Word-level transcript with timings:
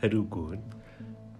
халукуун 0.00 0.60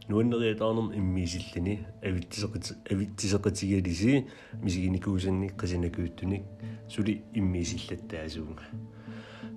нуаннериатаарнерм 0.09 0.93
иммиисиллини 0.93 1.75
авитсеқит 2.03 2.77
авитсеқитигалиси 2.91 4.27
мисигиникуусанни 4.63 5.49
қисинакууттуник 5.61 6.43
сули 6.89 7.23
иммиисиллаттаасуунга 7.35 8.65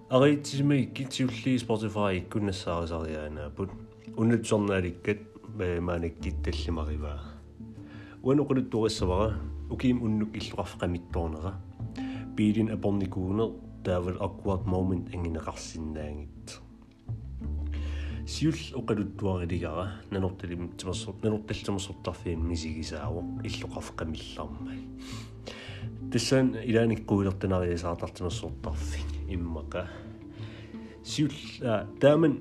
аритсимай 0.09 0.85
китсиулли 0.85 1.57
Spotify 1.57 2.19
иккуннассаарисариаанаапут 2.19 3.69
уннатсорнааликкат 4.15 5.19
маанаккит 5.57 6.43
таллимариваа 6.43 7.19
уаноқулуттуриссавара 8.21 9.39
укиим 9.69 10.03
уннук 10.03 10.35
иллуқарфеқамитторнера 10.37 11.53
биилин 12.37 12.69
апорникуунер 12.69 13.49
таавал 13.83 14.17
awkward 14.25 14.63
moment 14.65 15.05
ангинеқарсиннаангит 15.15 16.61
сиул 18.25 18.55
оқалуттуарилигара 18.73 19.91
нанорталим 20.11 20.69
тимассор 20.77 21.15
нанорталлимассортарфиин 21.21 22.47
мисигисааво 22.47 23.23
иллоқарфеқамиллармай 23.43 24.79
тассан 26.11 26.55
илааниккуилертанариасаартартимассортарфи 26.55 29.01
иммака 29.27 29.89
сиул 31.03 31.33
тааман 31.99 32.39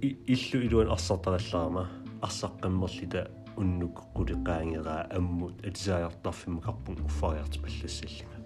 иллу 0.00 0.62
илуан 0.66 0.90
арсартараллаарма 0.90 1.88
арсаққаммерлита 2.22 3.30
уннук 3.56 4.02
қулеқаангераа 4.14 5.08
аммут 5.16 5.66
атисаajартарфимма 5.66 6.60
карпун 6.60 6.96
уффариарт 7.04 7.60
паллассаллага 7.60 8.38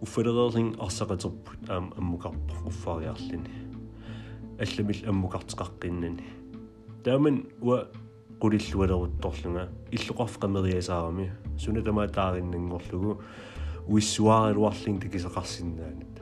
уффалереерлин 0.00 0.74
арсақатерпут 0.78 1.68
аам 1.68 1.92
аммукарпа 1.96 2.54
уффариарлини 2.66 3.67
алламил 4.58 5.00
аммукартеқаққиннани 5.10 6.24
тааман 7.04 7.46
уа 7.60 7.86
qulillualeruttorlunga 8.40 9.68
иллоқарфеқамериасаарами 9.96 11.30
суна 11.58 11.82
тамаатаариннангорлугу 11.82 13.22
уиссуаарилуарлин 13.88 14.98
такисеқарсиннаанат 15.04 16.14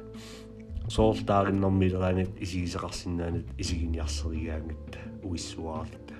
соорлтаариннэрмилераанат 0.88 2.32
исигисеқарсиннаанат 2.44 3.46
исигиниарсеригаангат 3.58 4.92
уиссуаарлата 5.22 6.14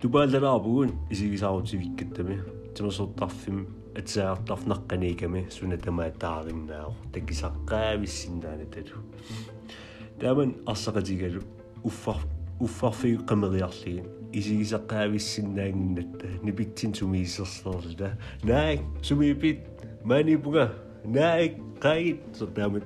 тубааллалаарпугун 0.00 0.92
исигисаарутивиккаттами 1.10 2.36
тамасортарфим 2.76 3.66
атсаартарнаққаниками 3.98 5.50
суна 5.50 5.76
тамаатаариннаау 5.76 6.94
такисаққаависсиннаанаталу 7.12 9.02
тааман 10.20 10.54
арсақатигалу 10.66 11.42
уффар 11.84 12.16
уффарфиу 12.60 13.24
қамериарлиги 13.24 14.02
исигисаққаависсиннаангиннатта 14.32 16.26
нипитсин 16.42 16.94
сумииссерсерлута 16.94 18.18
наак 18.42 18.80
сумиипит 19.02 19.60
манипуга 20.04 20.74
наак 21.04 21.52
қаит 21.80 22.20
сотаамат 22.34 22.84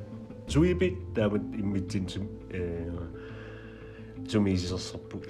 сумиипит 0.49 0.95
таамат 1.15 1.43
иммитсин 1.55 2.09
сум 2.09 2.29
э 2.51 2.91
сумииссерсерпук 4.29 5.25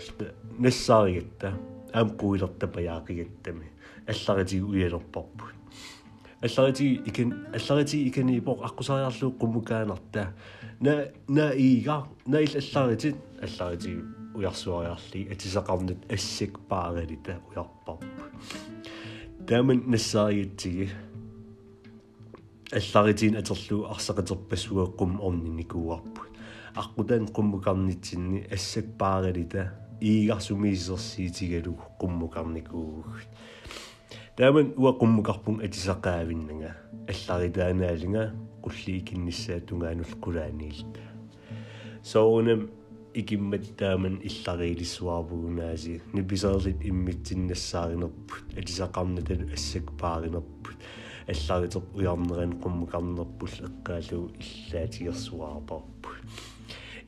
нассааригатта 0.59 1.55
аам 1.92 2.11
қуилертапа 2.11 2.81
яақигаттами 2.81 3.70
алларитигу 4.06 4.72
уялерпарпут 4.72 5.55
алларити 6.42 7.02
икен 7.06 7.34
алларити 7.53 8.08
икани 8.08 8.40
ипоқ 8.40 8.62
аққусариарлуу 8.67 9.34
қуммукаанарта 9.40 10.34
на 10.80 11.06
на 11.28 11.52
ига 11.53 12.06
на 12.28 12.42
ил 12.42 12.53
алларитит 12.76 13.16
алларити 13.42 13.98
уярсуариарли 14.36 15.28
атисақарнат 15.34 16.14
ассак 16.14 16.59
пааралита 16.70 17.40
уярпарпу 17.50 18.06
тааман 19.47 19.84
нассаариитсиги 19.88 20.90
алларитин 22.72 23.35
атерлуу 23.35 23.88
арсақатерпассуеққум 23.94 25.19
орниникууарпут 25.22 26.31
аққутаан 26.75 27.31
қуммукарнитсинни 27.34 28.46
ассак 28.53 28.85
пааралита 29.00 29.72
иигарсумиисерсиитигалу 30.02 31.74
қуммукарникуугут 32.00 33.25
тааман 34.37 34.69
уа 34.81 34.93
qummukarpun 35.00 35.56
атисақаавиннага 35.66 36.70
алларитаанаалинга 37.12 38.22
qulli 38.65 38.93
ikinnissaatungaanull 39.00 40.15
qulaaniilta 40.25 41.03
соонам 42.12 42.60
икиммат 43.21 43.65
тааман 43.82 44.16
иллариилиссуарпугунааси 44.28 45.94
ниписерлит 46.16 46.81
иммитсиннассааринерпут 46.91 48.47
атисақарнатал 48.60 49.42
ассак 49.56 49.87
пааринерпут 50.00 50.78
алларитер 51.34 51.82
уярнеран 51.98 52.53
qummukarnerpul 52.65 53.53
эққаалу 53.69 54.21
иллаатигерсуарпарпут 54.44 56.19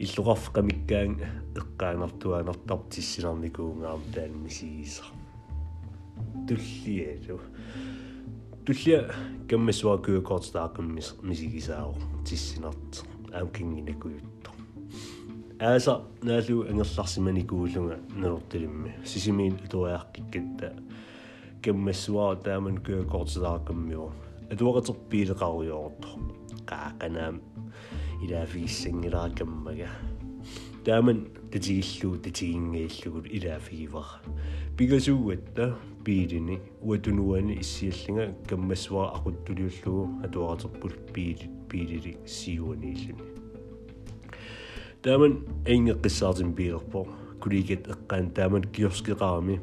иллуқарфеқамиккаан 0.04 1.12
эққаанартуанартартиссинарникуунгаам 1.60 4.02
таан 4.14 4.32
мисигисаа 6.34 6.42
туллиалу 6.48 7.40
туллия 8.64 9.10
каммасуа 9.48 9.98
куакортаақаммис 9.98 11.14
мисигисаау 11.22 11.94
тиссинарт 12.24 13.04
аам 13.32 13.48
кингинакуютто 13.48 14.50
ааса 15.60 16.02
наалу 16.22 16.62
ангерларсиманикуулунга 16.70 17.98
нанортилимми 18.16 18.94
сисимиин 19.04 19.54
утуаақкиккатта 19.64 20.72
каммасуа 21.62 22.36
тааман 22.36 22.78
куакортаақаммиу 22.86 24.10
атуақатерпиилеқаруйоорто 24.52 26.08
qaaqanaam 26.70 27.36
илаафигиссангилаакаммага 28.24 29.88
тааман 30.84 31.28
татигиллуу 31.50 32.18
татигингеиллугут 32.18 33.26
илаафигивара 33.36 34.20
пигасуугатта 34.76 35.76
пиилини 36.04 36.60
уатунуани 36.82 37.54
иссиаллинга 37.60 38.34
каммассуа 38.48 39.04
aquttулиуллугу 39.16 40.02
атуаратерпул 40.24 40.92
пиили 41.14 41.48
пиилили 41.70 42.16
сиуанииллуни 42.26 43.24
тааман 45.02 45.32
эйнгеққиссаартим 45.64 46.52
пиилерпо 46.54 47.06
кулигат 47.40 47.88
эққаан 47.88 48.30
тааман 48.34 48.64
киоскеқарами 48.64 49.60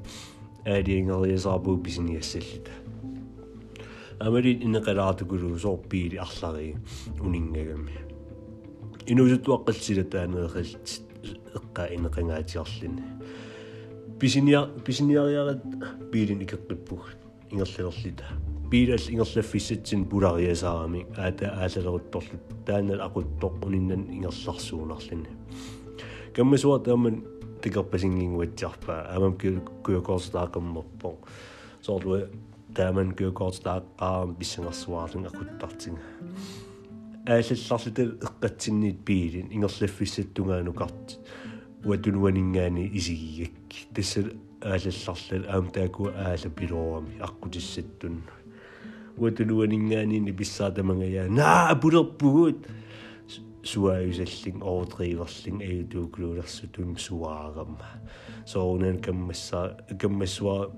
аалиингериасаарпуу 0.65 1.77
писиниассаллита 1.77 2.71
амарит 4.19 4.63
инеқалаартукулу 4.63 5.57
соорпиили 5.59 6.15
арлари 6.15 6.77
унингагами 7.19 7.93
инусуттуаққалсила 9.05 10.03
таанеерилт 10.03 11.10
эққа 11.57 11.87
инеқангаатиарлини 11.95 13.03
писиниа 14.19 14.67
писиниариарат 14.85 15.63
биилин 16.11 16.41
икеққиппуг 16.45 17.01
ингерлерерлита 17.51 18.25
биилал 18.69 19.03
ингерлаффиссатсин 19.09 20.05
пулариасаарами 20.05 21.05
аата 21.17 21.45
аалалерутторлут 21.49 22.43
таанал 22.65 23.01
aquttoq 23.07 23.65
униннан 23.65 24.03
ингерларсуунарлини 24.15 25.31
каммасуа 26.35 26.79
тааман 26.79 27.23
тикерпасингингуатсарпаа 27.61 29.01
аамам 29.13 29.33
куйокорстаақаммерпо 29.85 31.09
соорлуа 31.81 32.29
тааман 32.75 33.13
куйокорстааққаам 33.17 34.35
писсангерсуаарлун 34.39 35.25
акуттартинга 35.27 36.01
аалалларлита 37.26 38.02
эққатсинниит 38.26 38.98
биилин 39.04 39.46
ингерлаффиссаттунгаану 39.50 40.72
уатунуанингаани 41.84 42.90
исигигак 42.94 43.52
тассал 43.94 44.24
аалалларлал 44.60 45.44
аам 45.48 45.70
тааку 45.70 46.08
аала 46.08 46.48
пилоорами 46.58 47.18
аққутиссаттун 47.26 48.22
уатунуанингаани 49.16 50.32
писсаатамангая 50.32 51.28
наа 51.28 51.74
пулерпугут 51.76 52.66
суааюсаллин 53.62 54.62
оодриверлин 54.62 55.60
аюутууклуулерсутун 55.68 56.96
суаарама 56.96 57.88
соонан 58.46 59.00
каммасса 59.00 59.76
каммассуа 60.00 60.70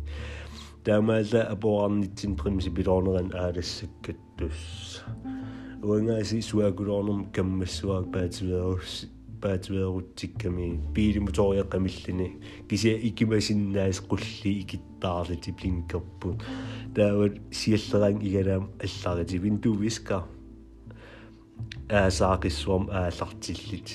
таамаала 0.85 1.43
апоарнитсин 1.55 2.37
примси 2.37 2.71
пилоонеран 2.71 3.33
аалассаккаттус 3.35 4.61
уангааси 5.83 6.41
суаагулоорнерм 6.41 7.33
каммассуаак 7.33 8.07
паативеерус 8.13 9.07
паатуерутсикками 9.41 10.81
пиилимуториаққамиллини 10.95 12.29
кися 12.69 12.93
икимасиннаас 13.09 13.99
qulli 14.11 14.51
ikittarliti 14.63 15.55
blinkerput 15.59 16.43
таават 16.95 17.35
сиаллеран 17.51 18.17
игалаам 18.29 18.65
алларити 18.85 19.39
винтувиска 19.39 20.25
аасаақиссуам 21.90 22.84
ааллартиллит 23.00 23.90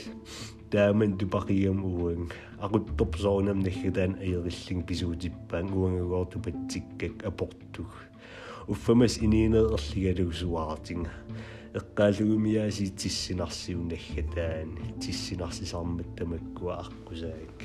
тааман 0.71 1.13
тупақиам 1.19 1.79
уун 1.85 2.23
aquttorp 2.65 3.13
soornam 3.23 3.59
naggataan 3.67 4.13
ajerilling 4.25 4.83
pisuutippaang 4.89 5.69
uangagortupattikkak 5.81 7.17
aportug 7.31 7.91
uffamas 8.73 9.15
iniineerligalusuartinga 9.25 11.13
эққаалугумиааси 11.79 12.87
тиссинарсиунаггатаан 13.01 14.71
тиссинарсисармат 15.01 16.11
тамаккуа 16.19 16.75
аққусаак 16.85 17.59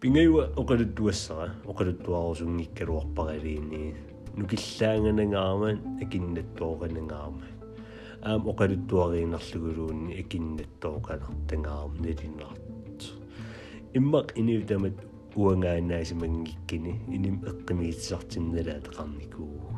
пингайуа 0.00 0.44
оқалуттуассара 0.60 1.46
оқалуттуарусунгиккалуарпаралиини 1.70 3.84
нукиллаанганагааман 4.38 5.76
акиннаттооранагаама 6.02 7.46
аам 8.28 8.42
оқалуттуариинарлугулуунни 8.52 10.12
акиннаттооқалартангаарам 10.22 11.92
налиннарт 12.04 13.00
иммақ 13.98 14.26
иниутамат 14.40 14.96
уангаанаасимангиккини 15.36 16.92
иним 17.16 17.36
эққимиитсартинналаат 17.50 18.86
қарникуу 18.96 19.72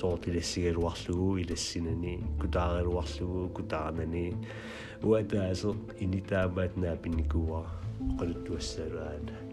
соортилассигалуарлугу 0.00 1.38
илассинани 1.42 2.14
кутааралуарлугу 2.40 3.48
кутаарнани 3.56 4.24
уатаасо 5.02 5.70
инитаамаат 6.04 6.76
наапинникуа 6.76 7.62
оқалуттуассалуаана 8.10 9.51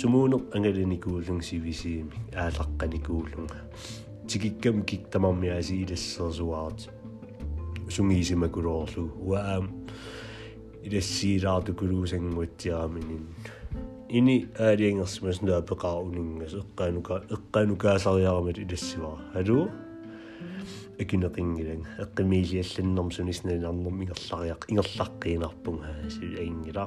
сумуунеқ 0.00 0.42
ангаланикуулун 0.56 1.40
сивисиими 1.42 2.16
аалаққаникуулунга 2.32 3.58
тикиккам 4.28 4.76
киктамармиаси 4.88 5.74
илассерсуаарт 5.84 6.80
сунгиисимакулоорлу 7.94 9.04
уаам 9.28 9.64
илассиилаартукулуусангуатсиараминин 10.86 13.24
ини 14.08 14.36
аалиангерсимас 14.58 15.38
наапеқаруниннгас 15.42 16.52
эққаанука 16.62 17.14
эққаанукаасариарамат 17.34 18.56
илассивара 18.64 19.22
халу 19.32 19.58
акинеқингилан 21.02 21.82
эққимиилиалланнэрм 22.04 23.08
сунисналарнэрм 23.16 23.96
ингерлариақ 24.02 24.62
ингерлаққиинарпунга 24.70 25.90
силаингила 26.14 26.84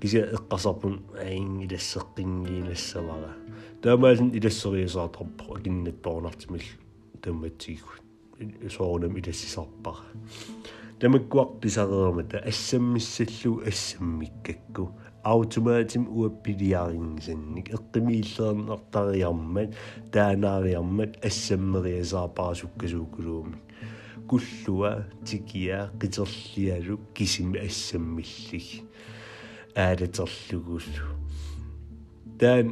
кися 0.00 0.20
эққасарпун 0.36 0.94
аин 1.18 1.60
илассеққингиилассавара 1.66 3.32
таамаалин 3.82 4.30
илассериисаартарпо 4.38 5.42
акиннатторнартимил 5.56 6.66
тамматсигу 7.22 7.92
соорнам 8.70 9.14
илассисарпара. 9.18 10.06
Тамаккуақ 11.00 11.50
писареермата 11.60 12.38
ассаммиссаллу 12.38 13.62
ассаммиккакку. 13.66 14.92
Automatim 15.24 16.06
uappiliaringisannik 16.08 17.68
eqqimiilleernartariarmat 17.76 19.70
taanaaриармат 20.12 21.12
ассаммериасаарпарасуккасуукулуумик 21.28 23.62
куллуа 24.28 24.92
тикиа 25.26 25.78
қитерлиалу 26.00 26.94
кисими 27.14 27.58
ассаммиллик 27.66 28.68
аалатерлугуллу 29.78 31.06
таан 32.40 32.68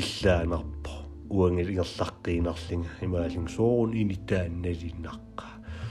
иллаанарпо 0.00 0.94
уангилингерлаққиинарлинга 1.30 2.92
имаалин 3.06 3.46
соорун 3.48 3.92
инитаанналиннаққа 4.02 5.48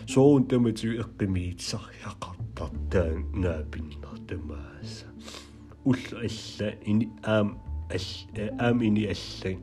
соорун 0.07 0.48
тамату 0.51 0.92
эққимиитсаряқартар 1.04 2.72
таан 2.92 3.19
наапиннар 3.44 4.18
тамааса 4.28 5.07
улла 5.86 6.19
алла 6.28 6.69
ини 6.86 7.10
аам 7.24 7.57
аам 8.60 8.84
ини 8.84 9.04
аллаг 9.13 9.57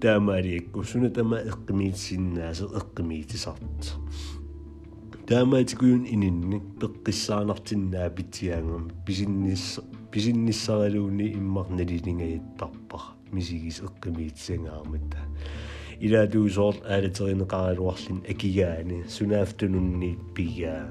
таамаалиакку 0.00 0.82
суна 0.84 1.10
тама 1.10 1.38
эққимиитсиннаасо 1.38 2.66
эққимиитисарт 2.80 3.94
таамаатикуйун 5.30 6.08
ининни 6.10 6.58
пеққиссаанартиннаа 6.80 8.10
питиаангам 8.10 8.90
писиннис 9.06 9.78
писинниссаралууни 10.10 11.26
иммарналилингаяттарпар 11.38 13.02
мисигис 13.30 13.78
эққимиитсангаармата 13.86 15.20
илаатуусоор 16.00 16.74
аалатеринеқаралуарлин 16.82 18.18
акигаани 18.32 18.98
сунаафтунунни 19.16 20.18
пигаа 20.34 20.90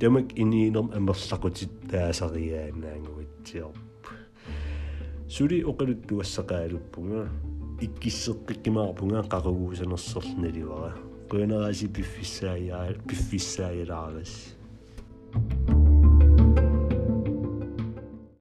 тамак 0.00 0.26
иниинерм 0.42 0.88
амерлақутит 0.98 1.72
таасариаанаангуатсиорп 1.90 4.02
сули 5.28 5.58
оқалуттуассақаалуппунга 5.70 7.22
иккиссеққиккимаарпунга 7.84 9.20
қаругуусанерсерлналивара 9.32 11.07
Köyün 11.30 11.48
não 11.48 11.70
bir 11.94 12.02
fişe, 12.02 12.46
yer, 12.46 12.96
bir 13.08 13.14
aí. 13.64 14.24